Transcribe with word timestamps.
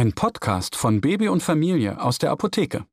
Ein 0.00 0.14
Podcast 0.14 0.76
von 0.76 1.02
Baby 1.02 1.28
und 1.28 1.42
Familie 1.42 2.00
aus 2.00 2.16
der 2.16 2.30
Apotheke. 2.30 2.86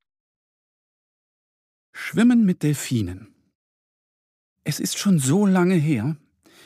Schwimmen 1.94 2.46
mit 2.46 2.64
Delfinen. 2.64 3.34
Es 4.66 4.82
ist 4.82 4.98
schon 4.98 5.18
so 5.18 5.46
lange 5.46 5.76
her, 5.76 6.18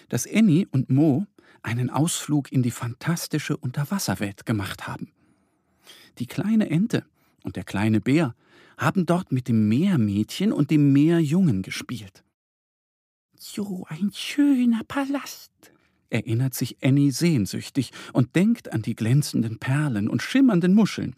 dass 0.09 0.25
Annie 0.25 0.67
und 0.71 0.89
Mo 0.89 1.27
einen 1.61 1.91
Ausflug 1.91 2.51
in 2.51 2.63
die 2.63 2.71
fantastische 2.71 3.55
Unterwasserwelt 3.55 4.47
gemacht 4.47 4.87
haben. 4.87 5.11
Die 6.17 6.25
kleine 6.25 6.71
Ente 6.71 7.05
und 7.43 7.55
der 7.55 7.63
kleine 7.63 8.01
Bär 8.01 8.33
haben 8.79 9.05
dort 9.05 9.31
mit 9.31 9.47
dem 9.47 9.67
Meermädchen 9.67 10.51
und 10.51 10.71
dem 10.71 10.91
Meerjungen 10.91 11.61
gespielt. 11.61 12.23
So 13.37 13.85
ein 13.89 14.11
schöner 14.11 14.83
Palast, 14.87 15.51
erinnert 16.11 16.53
sich 16.53 16.77
Annie 16.83 17.11
sehnsüchtig 17.11 17.91
und 18.13 18.35
denkt 18.35 18.71
an 18.71 18.81
die 18.81 18.95
glänzenden 18.95 19.57
Perlen 19.57 20.07
und 20.07 20.21
schimmernden 20.21 20.75
Muscheln. 20.75 21.15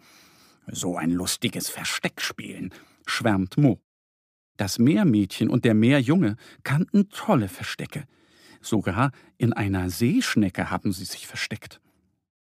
So 0.68 0.96
ein 0.96 1.12
lustiges 1.12 1.70
Versteckspielen, 1.70 2.74
schwärmt 3.06 3.58
Mo. 3.58 3.82
Das 4.56 4.80
Meermädchen 4.80 5.50
und 5.50 5.66
der 5.66 5.74
Meerjunge 5.74 6.38
kannten 6.64 7.10
tolle 7.10 7.50
Verstecke. 7.50 8.06
Sogar 8.62 9.12
in 9.38 9.52
einer 9.52 9.90
Seeschnecke 9.90 10.70
haben 10.70 10.94
sie 10.94 11.06
sich 11.06 11.28
versteckt. 11.28 11.82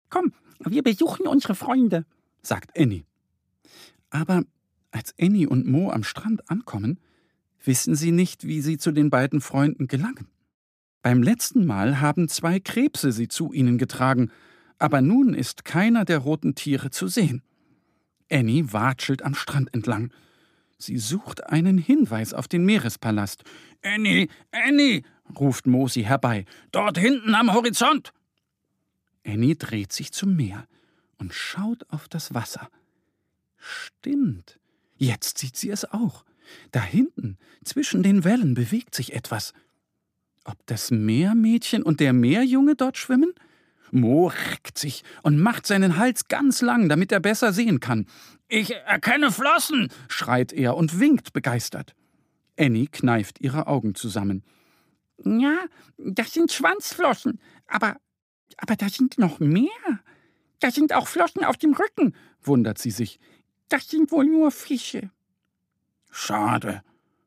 Komm, 0.09 0.33
wir 0.61 0.83
besuchen 0.83 1.27
unsere 1.27 1.55
Freunde, 1.55 2.07
sagt 2.43 2.79
Annie. 2.79 3.05
Aber 4.11 4.45
als 4.93 5.15
Annie 5.21 5.49
und 5.49 5.67
Mo 5.67 5.91
am 5.91 6.05
Strand 6.05 6.49
ankommen, 6.49 7.01
wissen 7.65 7.97
sie 7.97 8.13
nicht, 8.13 8.47
wie 8.47 8.61
sie 8.61 8.79
zu 8.79 8.93
den 8.93 9.11
beiden 9.11 9.41
Freunden 9.41 9.89
gelangen. 9.89 10.29
Beim 11.07 11.23
letzten 11.23 11.67
Mal 11.67 12.01
haben 12.01 12.27
zwei 12.29 12.59
Krebse 12.59 13.13
sie 13.13 13.29
zu 13.29 13.53
ihnen 13.53 13.79
getragen, 13.79 14.33
aber 14.81 15.01
nun 15.01 15.35
ist 15.35 15.65
keiner 15.65 16.05
der 16.05 16.19
roten 16.19 16.57
Tiere 16.57 16.91
zu 16.91 17.07
sehen. 17.07 17.45
Annie 18.29 18.73
watschelt 18.73 19.23
am 19.23 19.37
Strand 19.37 19.73
entlang. 19.73 20.13
Sie 20.79 20.99
sucht 20.99 21.47
einen 21.49 21.79
Hinweis 21.79 22.35
auf 22.35 22.49
den 22.49 22.65
Meerespalast. 22.65 23.45
Annie, 23.85 24.27
Annie, 24.51 25.05
ruft 25.39 25.69
Mo 25.69 25.87
sie 25.87 26.05
herbei. 26.05 26.45
Dort 26.73 26.99
hinten 26.99 27.37
am 27.37 27.55
Horizont. 27.55 28.13
Annie 29.25 29.55
dreht 29.55 29.93
sich 29.93 30.11
zum 30.11 30.35
Meer 30.35 30.67
und 31.19 31.33
schaut 31.33 31.89
auf 31.89 32.09
das 32.09 32.35
Wasser. 32.35 32.69
Stimmt, 33.59 34.59
jetzt 34.97 35.39
sieht 35.39 35.57
sie 35.57 35.71
es 35.71 35.85
auch. 35.85 36.25
Da 36.73 36.83
hinten, 36.83 37.39
zwischen 37.63 38.03
den 38.03 38.25
Wellen, 38.25 38.55
bewegt 38.55 38.97
sich 38.97 39.13
etwas. 39.13 39.53
Ob 40.47 40.65
das 40.67 40.93
Meermädchen 40.93 41.83
und 41.83 41.99
der 41.99 42.13
Meerjunge 42.13 42.77
dort 42.77 42.97
schwimmen? 42.97 43.33
Mo 43.91 44.29
reckt 44.29 44.79
sich 44.79 45.03
und 45.23 45.41
macht 45.41 45.67
seinen 45.67 45.97
Hals 45.97 46.29
ganz 46.29 46.61
lang, 46.63 46.89
damit 46.89 47.11
er 47.11 47.19
besser 47.19 47.53
sehen 47.53 47.81
kann. 47.81 48.07
Ich 48.47 48.71
erkenne 48.71 49.33
Flossen, 49.33 49.89
schreit 50.09 50.53
er 50.53 50.77
und 50.77 51.01
winkt 51.01 51.33
begeistert. 51.33 51.95
Annie 52.57 52.87
kneift 52.87 53.41
ihre 53.41 53.67
Augen 53.67 53.97
zusammen. 53.97 54.45
Ja, 55.25 55.65
das 55.99 56.33
sind 56.33 56.53
Schwanzflossen, 56.53 57.41
aber, 57.67 57.97
aber 58.57 58.77
da 58.77 58.89
sind 58.89 59.19
noch 59.19 59.41
mehr. 59.41 60.01
Da 60.61 60.71
sind 60.71 60.93
auch 60.93 61.09
Flossen 61.09 61.45
auf 61.45 61.57
dem 61.57 61.75
Rücken, 61.75 62.15
wundert 62.41 62.79
sie 62.79 62.93
sich. 62.93 63.19
Das 63.69 63.89
sind 63.89 64.13
wohl 64.13 64.27
nur 64.27 64.53
Fische. 64.53 65.11
Schade, 66.13 66.83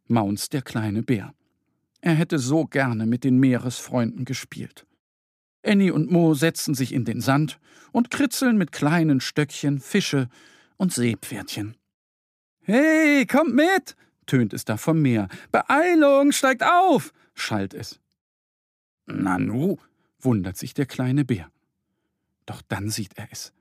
maunzt 0.07 0.53
der 0.53 0.62
kleine 0.62 1.03
Bär. 1.03 1.34
Er 2.02 2.14
hätte 2.14 2.40
so 2.40 2.66
gerne 2.66 3.06
mit 3.06 3.24
den 3.24 3.38
Meeresfreunden 3.40 4.26
gespielt. 4.26 4.86
Annie 5.64 5.94
und 5.94 6.10
Mo 6.10 6.34
setzen 6.34 6.74
sich 6.74 6.94
in 6.94 7.04
den 7.04 7.22
Sand 7.22 7.60
und 7.92 8.10
kritzeln 8.10 8.58
mit 8.58 8.72
kleinen 8.72 9.20
Stöckchen 9.20 9.80
Fische 9.80 10.30
und 10.78 10.94
Seepferdchen. 10.94 11.76
Hey, 12.62 13.26
kommt 13.26 13.54
mit! 13.54 13.96
tönt 14.26 14.54
es 14.54 14.64
da 14.64 14.78
vom 14.78 15.02
Meer. 15.02 15.28
Beeilung, 15.52 16.32
steigt 16.32 16.64
auf! 16.64 17.12
schallt 17.34 17.74
es. 17.74 18.00
Nanu, 19.08 19.78
wundert 20.20 20.56
sich 20.56 20.74
der 20.74 20.86
kleine 20.86 21.26
Bär. 21.26 21.52
Doch 22.46 22.62
dann 22.68 22.90
sieht 22.90 23.18
er 23.18 23.28
es. 23.31 23.54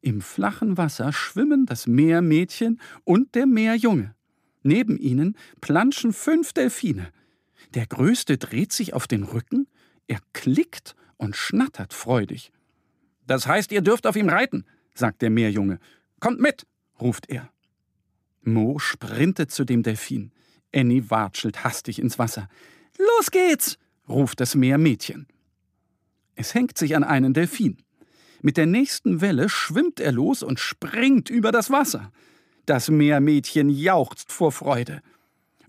Im 0.00 0.20
flachen 0.20 0.76
Wasser 0.76 1.12
schwimmen 1.12 1.64
das 1.64 1.86
Meermädchen 1.86 2.80
und 3.04 3.34
der 3.34 3.46
Meerjunge. 3.46 4.14
Neben 4.62 4.98
ihnen 4.98 5.36
planschen 5.60 6.12
fünf 6.12 6.52
Delfine. 6.52 7.12
Der 7.74 7.86
größte 7.86 8.38
dreht 8.38 8.72
sich 8.72 8.94
auf 8.94 9.06
den 9.06 9.22
Rücken, 9.22 9.68
er 10.06 10.20
klickt 10.32 10.96
und 11.16 11.36
schnattert 11.36 11.92
freudig. 11.94 12.52
Das 13.26 13.46
heißt, 13.46 13.70
ihr 13.72 13.82
dürft 13.82 14.06
auf 14.06 14.16
ihm 14.16 14.28
reiten, 14.28 14.64
sagt 14.94 15.22
der 15.22 15.30
Meerjunge. 15.30 15.78
Kommt 16.18 16.40
mit, 16.40 16.66
ruft 17.00 17.28
er. 17.28 17.50
Mo 18.42 18.78
sprintet 18.78 19.50
zu 19.50 19.64
dem 19.64 19.82
Delfin. 19.82 20.32
Annie 20.74 21.10
watschelt 21.10 21.64
hastig 21.64 21.98
ins 21.98 22.18
Wasser. 22.18 22.48
Los 22.98 23.30
geht's, 23.30 23.78
ruft 24.08 24.40
das 24.40 24.54
Meermädchen. 24.54 25.26
Es 26.34 26.54
hängt 26.54 26.78
sich 26.78 26.96
an 26.96 27.04
einen 27.04 27.34
Delfin. 27.34 27.78
Mit 28.42 28.56
der 28.56 28.66
nächsten 28.66 29.20
Welle 29.20 29.48
schwimmt 29.48 30.00
er 30.00 30.12
los 30.12 30.42
und 30.42 30.58
springt 30.58 31.28
über 31.28 31.52
das 31.52 31.70
Wasser. 31.70 32.10
Das 32.66 32.88
Meermädchen 32.88 33.68
jauchzt 33.68 34.32
vor 34.32 34.52
Freude. 34.52 35.02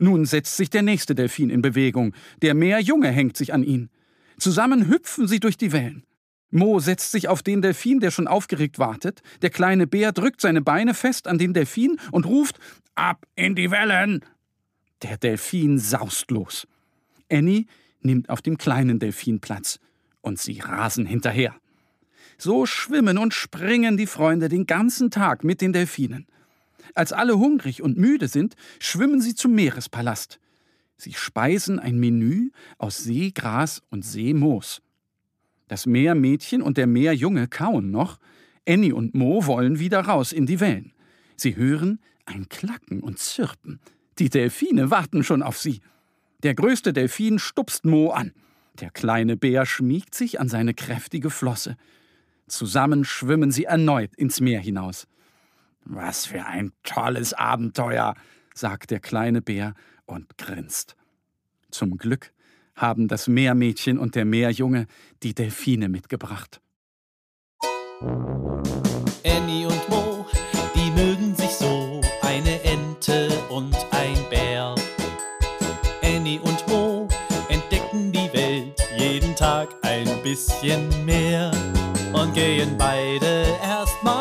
Nun 0.02 0.26
setzt 0.26 0.58
sich 0.58 0.72
der 0.72 0.82
nächste 0.82 1.14
Delfin 1.14 1.52
in 1.52 1.62
Bewegung. 1.62 2.16
Der 2.42 2.56
Meerjunge 2.56 3.10
hängt 3.10 3.38
sich 3.38 3.54
an 3.54 3.64
ihn. 3.64 3.92
Zusammen 4.40 4.88
hüpfen 4.88 5.28
sie 5.28 5.40
durch 5.40 5.58
die 5.58 5.72
Wellen. 5.74 6.02
Mo 6.50 6.80
setzt 6.80 7.12
sich 7.12 7.28
auf 7.28 7.44
den 7.44 7.62
Delfin, 7.62 8.00
der 8.00 8.10
schon 8.10 8.28
aufgeregt 8.28 8.80
wartet. 8.80 9.22
Der 9.44 9.52
kleine 9.52 9.86
Bär 9.86 10.12
drückt 10.12 10.42
seine 10.42 10.64
Beine 10.64 10.96
fest 10.96 11.28
an 11.28 11.38
den 11.38 11.54
Delfin 11.54 12.00
und 12.12 12.26
ruft 12.26 12.60
Ab 12.96 13.28
in 13.36 13.54
die 13.54 13.70
Wellen. 13.70 14.26
Der 15.04 15.18
Delfin 15.18 15.78
saust 15.78 16.32
los. 16.32 16.68
Annie 17.32 17.68
nimmt 18.02 18.28
auf 18.28 18.42
dem 18.42 18.58
kleinen 18.58 18.98
Delfin 18.98 19.40
Platz 19.40 19.80
und 20.22 20.40
sie 20.40 20.62
rasen 20.62 21.06
hinterher. 21.06 21.54
So 22.40 22.66
schwimmen 22.66 23.20
und 23.20 23.36
springen 23.36 23.98
die 23.98 24.08
Freunde 24.08 24.50
den 24.50 24.66
ganzen 24.66 25.12
Tag 25.12 25.44
mit 25.44 25.62
den 25.62 25.74
Delfinen. 25.74 26.26
Als 26.96 27.14
alle 27.14 27.38
hungrig 27.38 27.82
und 27.82 27.98
müde 27.98 28.28
sind, 28.28 28.56
schwimmen 28.80 29.22
sie 29.22 29.36
zum 29.36 29.54
Meerespalast. 29.54 30.40
Sie 30.98 31.14
speisen 31.14 31.80
ein 31.80 32.00
Menü 32.00 32.52
aus 32.78 33.00
Seegras 33.00 33.82
und 33.90 34.06
Seemoos. 34.06 34.82
Das 35.68 35.86
Meermädchen 35.86 36.62
und 36.62 36.78
der 36.78 36.88
Meerjunge 36.88 37.48
kauen 37.48 37.92
noch. 37.92 38.20
Annie 38.68 38.94
und 38.94 39.16
Mo 39.16 39.46
wollen 39.46 39.80
wieder 39.80 40.02
raus 40.02 40.32
in 40.32 40.46
die 40.46 40.60
Wellen. 40.60 40.94
Sie 41.36 41.56
hören 41.56 42.00
ein 42.26 42.50
Klacken 42.50 43.00
und 43.00 43.20
Zirpen. 43.20 43.80
Die 44.20 44.30
Delfine 44.30 44.92
warten 44.92 45.24
schon 45.24 45.42
auf 45.42 45.58
sie. 45.58 45.82
Der 46.44 46.56
größte 46.56 46.94
Delfin 46.94 47.40
stupst 47.40 47.86
Mo 47.86 48.12
an. 48.12 48.34
Der 48.80 48.90
kleine 48.90 49.38
Bär 49.38 49.66
schmiegt 49.66 50.14
sich 50.14 50.40
an 50.40 50.50
seine 50.50 50.74
kräftige 50.74 51.30
Flosse. 51.30 51.78
Zusammen 52.48 53.06
schwimmen 53.06 53.52
sie 53.52 53.66
erneut 53.66 54.14
ins 54.16 54.42
Meer 54.42 54.60
hinaus. 54.60 55.08
Was 55.84 56.26
für 56.26 56.46
ein 56.46 56.72
tolles 56.84 57.34
Abenteuer, 57.34 58.16
sagt 58.54 58.92
der 58.92 59.00
kleine 59.00 59.42
Bär 59.42 59.74
und 60.06 60.38
grinst. 60.38 60.96
Zum 61.72 61.98
Glück 61.98 62.32
haben 62.76 63.08
das 63.08 63.28
Meermädchen 63.28 63.98
und 63.98 64.16
der 64.16 64.26
Meerjunge 64.26 64.88
die 65.24 65.34
Delfine 65.34 65.90
mitgebracht. 65.90 66.62
Annie 69.26 69.68
und 69.68 69.90
Mo, 69.90 70.26
die 70.76 70.92
mögen 70.92 71.36
sich 71.36 71.52
so, 71.52 72.02
eine 72.22 72.62
Ente 72.64 73.30
und 73.50 73.76
ein 73.92 74.18
Bär. 74.30 74.76
Annie 76.02 76.40
und 76.40 76.68
Mo 76.68 77.08
entdecken 77.50 78.12
die 78.12 78.32
Welt 78.34 78.82
jeden 78.98 79.36
Tag 79.36 79.70
ein 79.84 80.08
bisschen 80.24 81.06
mehr 81.06 81.52
und 82.14 82.34
gehen 82.34 82.76
beide 82.78 83.46
erstmal 83.64 84.21